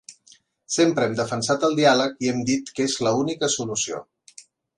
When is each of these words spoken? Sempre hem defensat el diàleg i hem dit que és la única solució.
Sempre 0.75 1.03
hem 1.09 1.13
defensat 1.19 1.65
el 1.67 1.77
diàleg 1.81 2.15
i 2.25 2.33
hem 2.33 2.41
dit 2.49 2.73
que 2.79 2.89
és 2.93 2.97
la 3.09 3.13
única 3.21 3.51
solució. 3.59 4.03